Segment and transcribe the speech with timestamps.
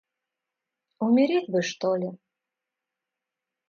[1.07, 2.09] Умереть бы что-ли?!